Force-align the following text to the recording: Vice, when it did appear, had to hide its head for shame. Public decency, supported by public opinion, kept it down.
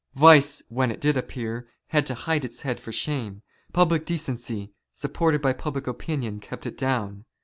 Vice, 0.15 0.63
when 0.67 0.89
it 0.89 0.99
did 0.99 1.15
appear, 1.15 1.67
had 1.89 2.07
to 2.07 2.15
hide 2.15 2.43
its 2.43 2.63
head 2.63 2.79
for 2.79 2.91
shame. 2.91 3.43
Public 3.71 4.03
decency, 4.03 4.71
supported 4.91 5.43
by 5.43 5.53
public 5.53 5.85
opinion, 5.85 6.39
kept 6.39 6.65
it 6.65 6.75
down. 6.75 7.25